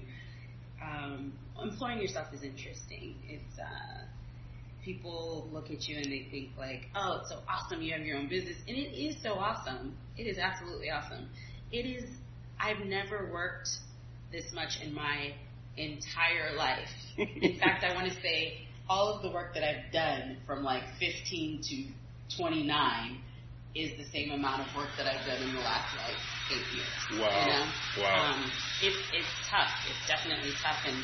[0.83, 3.15] Um, employing yourself is interesting.
[3.27, 4.05] It's uh,
[4.83, 8.17] people look at you and they think like, oh, it's so awesome you have your
[8.17, 9.95] own business, and it is so awesome.
[10.17, 11.29] It is absolutely awesome.
[11.71, 12.03] It is.
[12.59, 13.69] I've never worked
[14.31, 15.33] this much in my
[15.77, 16.89] entire life.
[17.17, 20.83] In fact, I want to say all of the work that I've done from like
[20.99, 23.17] 15 to 29
[23.75, 26.15] is the same amount of work that I've done in the last like
[26.55, 27.19] eight years.
[27.19, 27.27] Wow.
[27.27, 27.65] You know?
[28.07, 28.31] Wow.
[28.31, 29.73] Um, it's it's tough.
[29.91, 30.95] It's definitely tough, and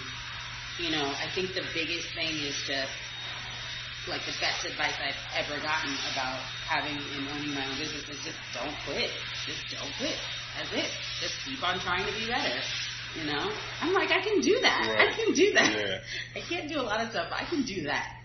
[0.79, 2.95] you know, I think the biggest thing is just
[4.07, 8.23] like the best advice I've ever gotten about having and owning my own business is
[8.23, 9.11] just don't quit.
[9.45, 10.17] Just don't quit.
[10.57, 10.89] That's it.
[11.19, 12.55] Just keep on trying to be better.
[13.19, 13.51] You know?
[13.81, 14.87] I'm like, I can do that.
[14.95, 15.09] Right.
[15.09, 15.71] I can do that.
[15.77, 15.99] Yeah.
[16.41, 18.17] I can't do a lot of stuff, but I can do that.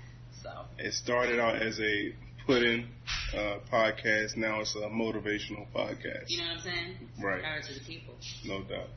[0.42, 2.14] So It started out as a
[2.46, 2.86] Puddin
[3.34, 4.36] uh, podcast.
[4.36, 6.26] Now it's a motivational podcast.
[6.28, 6.94] you know what I'm saying?
[7.20, 7.42] Right.
[7.42, 8.14] Power to the people.
[8.44, 8.88] No doubt.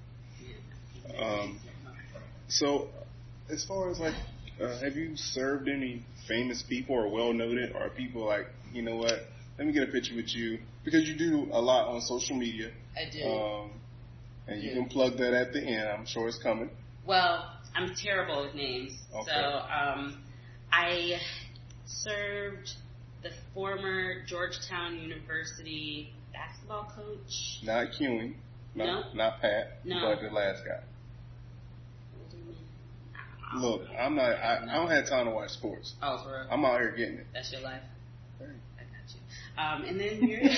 [1.09, 1.25] Yeah.
[1.25, 1.59] Um,
[2.47, 2.89] So,
[3.49, 4.13] as far as like,
[4.61, 8.95] uh, have you served any famous people or well noted, or people like, you know
[8.97, 9.19] what?
[9.57, 12.71] Let me get a picture with you because you do a lot on social media,
[12.95, 13.23] I do.
[13.25, 13.71] um,
[14.49, 15.87] and you can plug that at the end.
[15.89, 16.69] I'm sure it's coming.
[17.05, 18.97] Well, I'm terrible with names.
[19.13, 19.31] Okay.
[19.31, 20.21] So um,
[20.71, 21.19] I
[21.85, 22.71] served
[23.23, 27.59] the former Georgetown University basketball coach.
[27.63, 28.35] Not not
[28.75, 29.03] No.
[29.13, 30.01] not Pat, No.
[30.01, 30.81] but the last guy.
[32.17, 32.55] What do you mean?
[33.13, 33.81] I don't Look.
[33.99, 34.31] I'm not.
[34.31, 35.93] I, I don't have time to watch sports.
[36.01, 36.47] Oh, for real?
[36.51, 37.27] I'm out here getting it.
[37.33, 37.81] That's your life.
[38.41, 39.21] I got you.
[39.57, 40.39] Um, and then you're,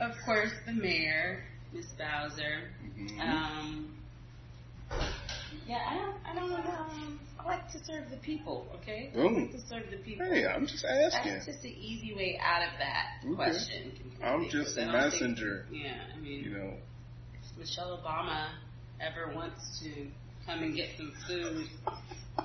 [0.00, 2.70] of course, the mayor, Miss Bowser.
[2.98, 3.20] Mhm.
[3.20, 3.94] Um,
[5.66, 8.66] yeah, I don't, I don't, um, I like to serve the people.
[8.76, 10.26] Okay, I like to serve the people.
[10.26, 11.32] Hey, I'm just asking.
[11.34, 13.34] That's just the easy way out of that Okay.
[13.34, 13.92] question.
[14.22, 15.66] I'm just a don't think- messenger.
[15.70, 16.74] yeah, I mean, You know,
[17.58, 18.48] Michelle Obama
[19.00, 20.06] ever wants to
[20.46, 21.68] come and get some food,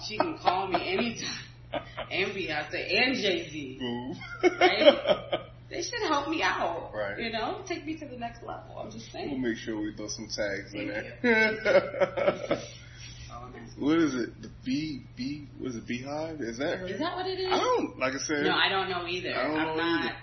[0.07, 1.41] she can call me anytime.
[2.09, 4.15] And Beyonce and Jay Z.
[4.59, 5.39] Right?
[5.75, 6.91] They should help me out.
[6.93, 7.19] Right.
[7.19, 8.77] You know, take me to the next level.
[8.79, 9.29] I'm just saying.
[9.29, 11.17] We'll make sure we throw some tags in there.
[13.33, 13.83] All I'm asking.
[13.85, 14.41] what is it?
[14.41, 16.39] The bee bee was it BeyHive?
[16.41, 16.87] Is that her?
[16.87, 17.51] Is that what it is?
[17.51, 18.43] I don't like I said.
[18.45, 19.35] No, I don't know either.
[19.35, 20.15] I don't I'm know not either.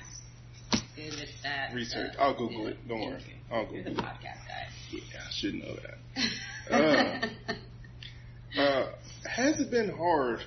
[0.96, 1.74] good at that.
[1.74, 2.12] Research.
[2.14, 2.16] stuff.
[2.18, 2.78] I'll Google it.
[2.88, 3.40] Don't Thank worry.
[3.52, 4.04] I'll You're Google the it.
[4.04, 4.68] podcast guy.
[4.90, 5.74] Yeah, I should know
[6.70, 7.30] that.
[8.58, 8.90] Uh,
[9.26, 10.40] has it been hard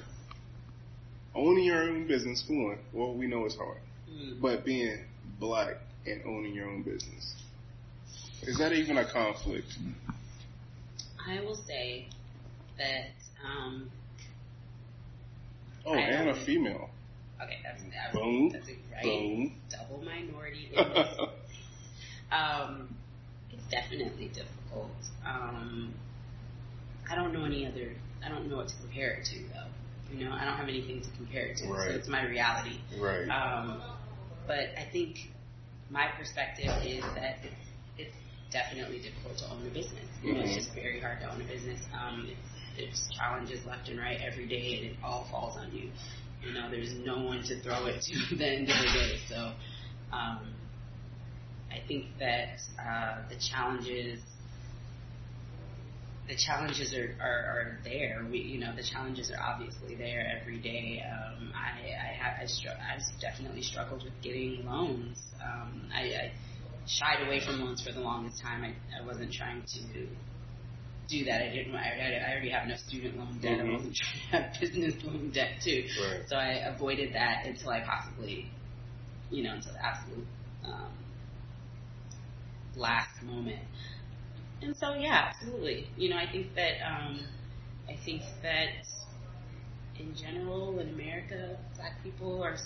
[1.33, 2.43] owning your own business?
[2.47, 3.79] For one, well, we know it's hard.
[4.41, 4.99] But being
[5.39, 7.35] black and owning your own business
[8.47, 9.77] is that even a conflict?
[11.27, 12.07] I will say
[12.77, 13.07] that.
[13.43, 13.89] Um,
[15.87, 16.89] Oh, I and a female.
[17.43, 18.49] okay, that's that Boom.
[18.51, 19.03] That's it, right.
[19.03, 19.53] Boom.
[19.69, 20.71] Double minority.
[22.31, 22.95] um,
[23.51, 24.89] it's definitely difficult.
[25.23, 25.93] Um,
[27.09, 27.91] I don't know any other.
[28.25, 30.15] I don't know what to compare it to though.
[30.15, 31.89] You know, I don't have anything to compare it to, Right.
[31.89, 32.77] so it's my reality.
[32.99, 33.27] right.
[33.29, 33.81] Um,
[34.47, 35.17] but I think
[35.89, 37.65] my perspective is that it's,
[37.97, 38.15] it's
[38.51, 40.07] definitely difficult to own a business.
[40.23, 41.81] You know, it's just very hard to own a business.
[41.93, 45.89] Um, it's, there's challenges left and right every day, and it all falls on you.
[46.45, 49.17] You know, there's no one to throw it to at the end of the day.
[49.29, 49.51] So,
[50.11, 50.53] um,
[51.71, 54.19] I think that uh, the challenges
[56.27, 58.25] the challenges are, are, are there.
[58.29, 61.03] We, you know, the challenges are obviously there every day.
[61.05, 65.19] Um, I, I, ha- I, str- I definitely struggled with getting loans.
[65.43, 66.31] Um, I, I
[66.87, 68.63] shied away from loans for the longest time.
[68.63, 70.07] I, I wasn't trying to
[71.07, 71.41] do that.
[71.43, 71.75] I didn't.
[71.75, 73.59] I, I already have enough student loan debt.
[73.59, 73.69] Mhm.
[73.69, 75.85] I wasn't trying to have business loan debt too.
[76.01, 76.21] Right.
[76.27, 78.49] So I avoided that until I possibly,
[79.29, 80.25] you know, until the absolute
[80.65, 80.91] um,
[82.75, 83.61] last moment.
[84.65, 85.87] And so, yeah, absolutely.
[85.95, 87.19] You know, I think that um,
[87.87, 88.69] I think that
[89.99, 92.57] in general in America, black people are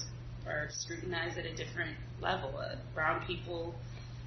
[0.48, 2.58] are scrutinized at a different level.
[2.58, 3.76] Uh, brown people,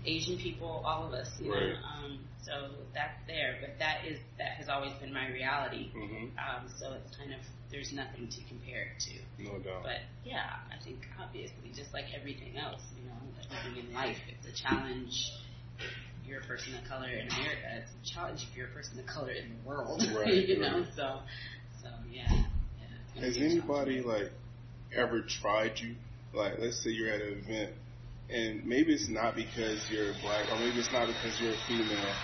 [0.05, 1.31] Asian people, all of us.
[1.41, 1.75] You know, Right.
[1.83, 3.57] um, so that's there.
[3.63, 5.91] But that is that has always been my reality.
[5.97, 6.37] Mm-hmm.
[6.39, 9.43] Um, so it's kind of there's nothing to compare it to.
[9.45, 9.83] No doubt.
[9.83, 13.17] But yeah, I think obviously, just like everything else, you know,
[13.57, 15.33] everything in life, it's a challenge.
[16.33, 19.05] You're a person of color in America, it's a challenge if you're a person of
[19.05, 20.03] color in the world.
[20.17, 21.19] Right, you know, so
[21.83, 22.27] so yeah.
[23.15, 24.31] yeah Has anybody like
[24.97, 25.95] ever tried you?
[26.33, 27.75] Like, let's say you're at an event,
[28.31, 32.15] and maybe it's not because you're black, or maybe it's not because you're a female,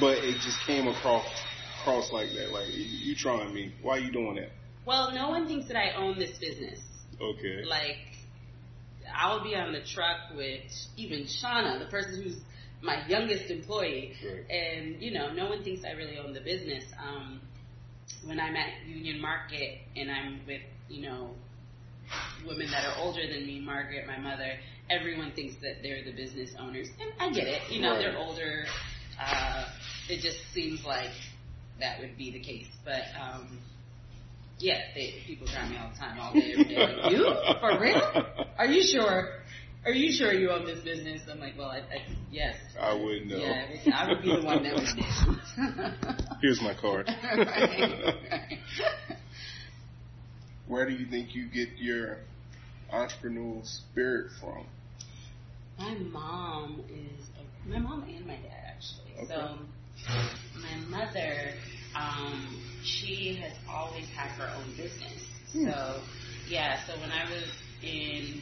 [0.00, 1.26] but it just came across
[1.82, 2.50] across like that.
[2.50, 3.74] Like, you, you trying me?
[3.82, 4.52] Why are you doing that?
[4.86, 6.80] Well, no one thinks that I own this business.
[7.20, 7.62] Okay.
[7.62, 7.98] Like,
[9.14, 10.62] I'll be on the truck with
[10.96, 12.38] even Shauna, the person who's
[12.82, 14.50] my youngest employee, Right.
[14.50, 16.84] and you know, no one thinks I really own the business.
[16.98, 17.40] Um,
[18.24, 21.30] when I'm at Union Market and I'm with, you know,
[22.46, 24.52] women that are older than me, Margaret, my mother,
[24.90, 27.62] everyone thinks that they're the business owners, and I get it.
[27.70, 27.98] You know, Right.
[28.00, 28.64] they're older.
[29.20, 29.66] Uh,
[30.08, 31.10] it just seems like
[31.80, 33.02] that would be the case, but.
[33.20, 33.58] um
[34.58, 36.76] yeah, they, people try me all the time, all day, every day.
[36.78, 37.34] Like, you?
[37.60, 38.46] For real?
[38.58, 39.41] Are you sure?
[39.84, 41.22] Are you sure you own this business?
[41.30, 42.56] I'm like, well, I, I, yes.
[42.80, 43.36] I wouldn't know.
[43.36, 46.34] Yeah, I would be the one that would know.
[46.42, 47.08] Here's my card.
[47.08, 48.58] right, right.
[50.68, 52.18] Where do you think you get your
[52.92, 54.66] entrepreneurial spirit from?
[55.78, 59.14] My mom is a, my mom and my dad actually.
[59.18, 59.34] Okay.
[59.34, 59.58] So
[60.60, 61.54] my mother,
[61.96, 65.26] um, she has always had her own business.
[65.52, 65.70] Hmm.
[65.70, 66.00] So
[66.48, 67.50] yeah, so when I was
[67.82, 68.40] in,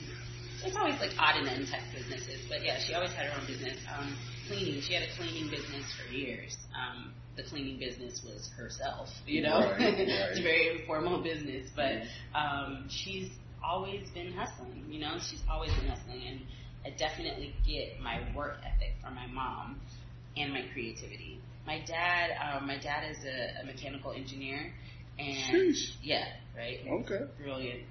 [0.65, 3.47] it's always like odd and end type businesses, but yeah, she always had her own
[3.47, 3.79] business.
[3.97, 4.17] Um,
[4.49, 6.57] cleaning, she had a cleaning business for years.
[6.75, 9.61] Um, the cleaning business was herself, you know.
[9.61, 9.95] Right, right.
[9.99, 12.03] it's a very informal business, but
[12.39, 13.31] um, she's
[13.65, 14.85] always been hustling.
[14.89, 16.41] You know, she's always been hustling, and
[16.85, 19.81] I definitely get my work ethic from my mom
[20.37, 21.41] and my creativity.
[21.67, 24.73] My dad, um, my dad is a, a mechanical engineer,
[25.19, 25.93] and Sheesh.
[26.03, 26.25] yeah,
[26.57, 27.25] right, Okay.
[27.39, 27.83] brilliant,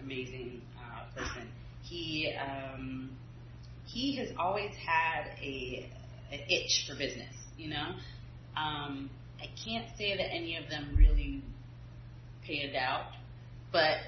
[0.00, 1.48] amazing uh, person.
[1.88, 3.10] He um,
[3.86, 5.88] he has always had a
[6.32, 7.34] an itch for business.
[7.56, 7.94] You know,
[8.56, 11.42] um, I can't say that any of them really
[12.46, 13.12] panned out,
[13.72, 13.98] but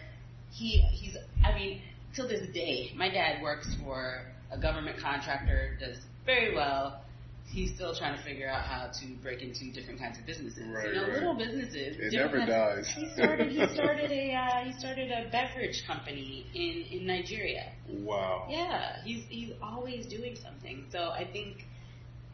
[0.52, 1.80] he he's I mean
[2.14, 7.02] till this day, my dad works for a government contractor, does very well.
[7.50, 10.64] He's still trying to figure out how to break into different kinds of businesses.
[10.68, 11.12] Right, you know, right.
[11.14, 11.96] little businesses.
[11.98, 12.88] It never dies.
[12.94, 13.50] He started.
[13.50, 14.34] He started a.
[14.34, 17.72] Uh, he started a beverage company in in Nigeria.
[17.88, 18.46] Wow.
[18.50, 20.84] Yeah, he's he's always doing something.
[20.92, 21.64] So I think,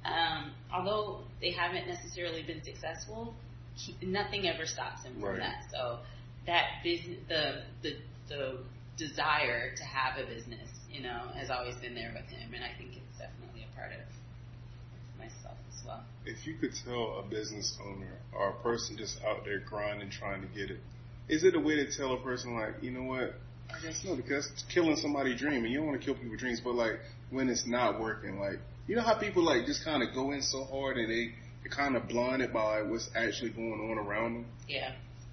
[0.05, 3.35] um, although they haven't necessarily been successful,
[3.77, 5.39] he, nothing ever stops him from Right.
[5.41, 5.65] that.
[5.73, 5.99] So
[6.47, 7.97] that business, the the
[8.29, 8.59] the
[8.97, 12.77] desire to have a business, you know, has always been there with him, and I
[12.77, 14.01] think it's definitely a part of
[15.87, 16.03] well.
[16.25, 20.43] If you could tell a business owner or a person just out there grinding trying
[20.43, 20.81] to get it,
[21.29, 23.35] is it a way to tell a person like, you know what?
[23.71, 26.41] I guess no, because it's killing somebody's dream, and you don't want to kill people's
[26.41, 26.61] dreams.
[26.61, 30.15] But like when it's not working, like you know how people like just kind of
[30.15, 33.99] go in so hard and they they're kind of blinded by what's actually going on
[33.99, 34.47] around them.
[34.69, 34.93] Yeah.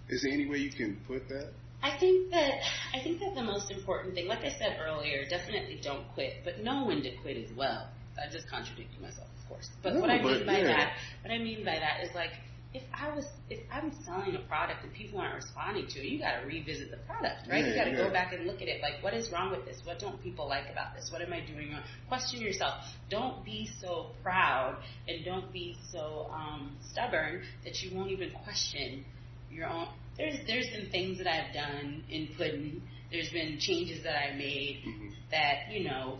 [0.09, 1.49] Is there any way you can put that?
[1.83, 2.61] I think that
[2.93, 6.63] I think that the most important thing, like I said earlier, definitely don't quit, but
[6.63, 7.89] know when to quit as well.
[8.17, 9.69] I just contradicted myself, of course.
[9.83, 10.67] But No, what I but mean by yeah.
[10.67, 10.93] that,
[11.23, 12.31] what I mean by that is like
[12.73, 16.19] if I was if I'm selling a product and people aren't responding to it, you
[16.19, 17.65] got to revisit the product, right?
[17.65, 17.97] you got to yeah.
[17.97, 18.81] go back and look at it.
[18.81, 19.81] Like, what is wrong with this?
[19.83, 21.09] What don't people like about this?
[21.11, 21.83] What am I doing wrong?
[22.07, 22.75] Question yourself.
[23.09, 29.03] Don't be so proud and don't be so um, stubborn that you won't even question
[29.51, 29.87] your own.
[30.17, 32.81] There's there's been things that I've done in Puddin.
[33.11, 35.11] There's been changes that I made Mhm.
[35.31, 36.19] that you know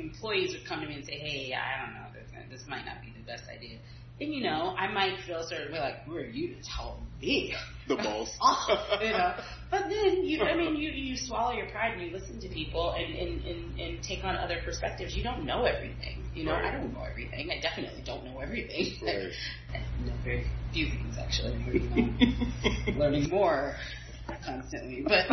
[0.00, 3.02] employees would come to me and say, "Hey, I don't know, this, this might not
[3.02, 3.78] be the best idea,"
[4.20, 7.54] And you know, I might feel certain way like, who are you to tell me?
[7.88, 8.30] The boss.
[9.00, 9.34] you know.
[9.70, 12.92] But then you I mean you, you swallow your pride and you listen to people
[12.92, 15.16] and, and, and, and take on other perspectives.
[15.16, 16.28] You don't know everything.
[16.34, 16.66] You know, Right.
[16.66, 17.50] I don't know everything.
[17.50, 18.94] I definitely don't know everything.
[19.02, 19.32] Right.
[19.74, 21.62] I know very few things actually.
[21.62, 21.88] You
[22.92, 23.74] know, learning more
[24.44, 25.02] constantly.
[25.06, 25.30] But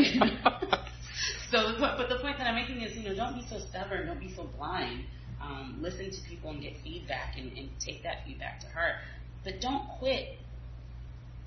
[1.52, 4.20] so, but, the point that I'm making is, you know, don't be so stubborn, don't
[4.20, 5.04] be so blind.
[5.42, 8.96] Um, listen to people and get feedback and, and take that feedback to heart.
[9.44, 10.40] But don't quit,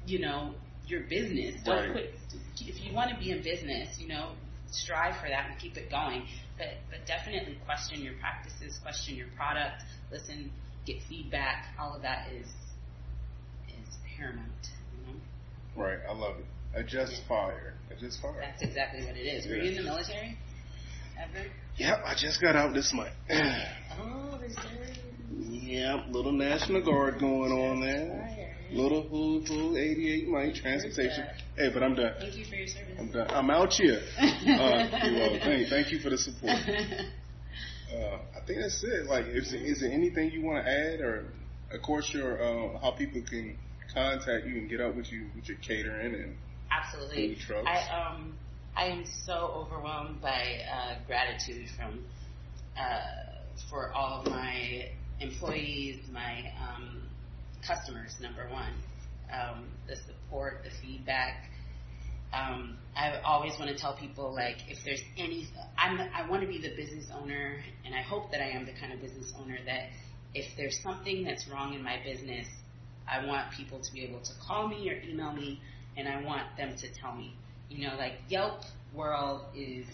[0.07, 0.55] you know,
[0.87, 1.61] your business.
[1.64, 1.92] Don't Right.
[1.92, 2.14] quit.
[2.61, 4.33] If you want to be in business, you know,
[4.70, 6.27] strive for that and keep it going.
[6.59, 10.51] But but definitely question your practices, question your product, listen,
[10.87, 11.75] get feedback.
[11.79, 12.46] All of that is
[13.68, 14.70] is paramount.
[14.92, 15.20] You know,
[15.83, 16.46] Right, I love it.
[16.74, 17.28] Adjust Yeah.
[17.28, 17.74] fire.
[17.90, 18.35] Adjust fire.
[18.40, 19.46] that's exactly what it is.
[19.46, 20.38] Were you in the military?
[21.18, 21.46] Ever?
[21.76, 23.11] Yep, I just got out this month.
[23.98, 24.64] Oh, reserve.
[25.38, 28.37] yep, little National Guard going on there.
[28.72, 31.26] Little who who 88 Mike transportation.
[31.56, 32.14] Hey, but I'm done.
[32.20, 32.94] Thank you for your service.
[33.00, 33.26] I'm done.
[33.30, 34.00] I'm out here.
[34.20, 35.38] Uh, you're.
[35.40, 36.56] Thank, thank you for the support.
[37.92, 39.06] Uh, I think that's it.
[39.06, 41.24] Like, is, there- is there anything you want to add, or
[41.72, 43.59] of course, your uh, how people can
[43.92, 46.37] contact you and get up with you with your catering and
[46.70, 47.37] Absolutely.
[47.66, 48.35] I um
[48.76, 52.04] I am so overwhelmed by uh, gratitude from
[52.78, 53.00] uh,
[53.68, 54.88] for all of my
[55.20, 57.02] employees, my um,
[57.66, 58.14] customers.
[58.20, 58.72] Number one,
[59.33, 61.50] um, the support, the feedback.
[62.33, 66.48] Um, I always want to tell people like if there's any, I'm I want to
[66.48, 69.59] be the business owner, and I hope that I am the kind of business owner
[69.66, 69.88] that
[70.33, 72.46] if there's something that's wrong in my business,
[73.09, 75.61] I want people to be able to call me or email me,
[76.01, 77.35] and I want them to tell me.
[77.69, 78.63] You know, like Yelp
[78.95, 79.87] world is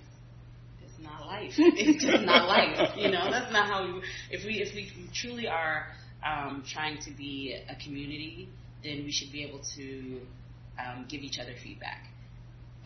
[0.83, 1.53] it's not life.
[1.59, 2.97] It's just not life.
[2.97, 4.03] You know, that's not how we.
[4.31, 5.89] If we if we truly are
[6.25, 8.49] um, trying to be a community,
[8.83, 10.21] then we should be able to
[10.79, 12.07] um, give each other feedback.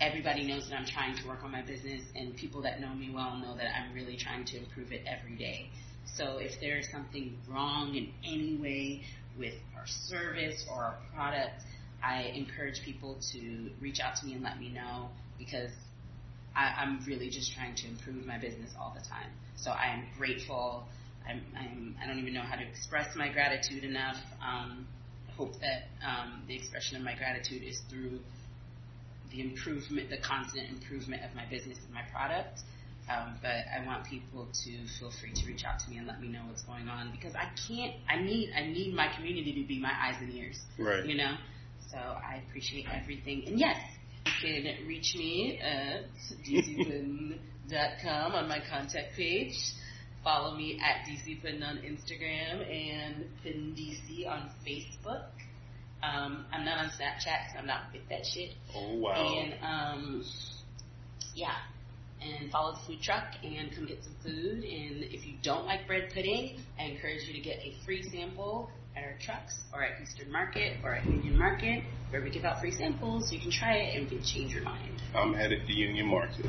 [0.00, 3.12] Everybody knows that I'm trying to work on my business, and people that know me
[3.14, 5.68] well know that I'm really trying to improve it every day.
[6.16, 9.02] So if there's something wrong in any way
[9.38, 11.62] with our service or our product,
[12.02, 15.08] I encourage people to reach out to me and let me know
[15.38, 15.70] because
[16.56, 19.30] I, I'm really just trying to improve my business all the time.
[19.56, 20.84] So I am grateful.
[21.28, 24.16] I'm, I'm, I don't even know how to express my gratitude enough.
[24.42, 24.86] Um,
[25.28, 28.20] I hope that um, the expression of my gratitude is through
[29.30, 32.60] the improvement, the constant improvement of my business and my product.
[33.08, 36.20] Um, but I want people to feel free to reach out to me and let
[36.20, 37.94] me know what's going on because I can't.
[38.08, 38.52] I need.
[38.56, 40.60] I need my community to be my eyes and ears.
[40.78, 41.04] Right.
[41.04, 41.34] You know.
[41.90, 43.44] So I appreciate everything.
[43.46, 43.76] And yes,
[44.26, 46.04] you can reach me at
[46.46, 49.54] dcpuddin.com on my contact page.
[50.22, 55.24] Follow me at dcpuddin on Instagram and puddindc on Facebook.
[56.02, 58.52] Um, I'm not on Snapchat 'cause I'm not with that shit.
[58.74, 59.14] Oh wow.
[59.14, 60.24] And um,
[61.34, 61.56] yeah,
[62.22, 64.62] and follow the food truck and come get some food.
[64.64, 68.70] And if you don't like bread pudding, I encourage you to get a free sample
[68.96, 72.60] at our trucks or at Eastern Market or at Union Market, where we give out
[72.60, 75.02] free samples you can try it and we can change your mind.
[75.14, 76.46] I'm headed to Union Market.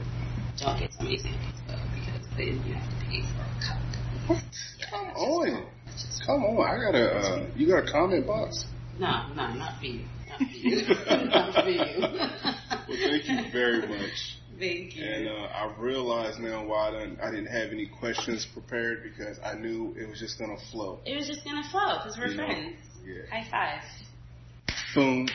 [0.57, 3.81] Don't get so many samples though, because then you have to pay for a cup.
[4.27, 4.43] What?
[4.79, 5.65] Yeah, Come on.
[5.93, 6.67] just- Come on.
[6.67, 7.05] I got a.
[7.15, 8.65] Uh, you got a comment box?
[8.99, 10.01] No, no, not for you.
[10.29, 10.75] Not for you.
[11.29, 12.01] not for you.
[12.01, 14.37] Well, thank you very much.
[14.61, 15.03] Thank you.
[15.03, 19.39] And uh, I realize now why I didn't, I didn't have any questions prepared because
[19.43, 20.99] I knew it was just gonna flow.
[21.03, 22.75] it was just gonna flow because we're You know, friends.
[23.03, 23.21] Yeah.
[23.31, 23.81] High five.
[24.93, 25.27] Boom.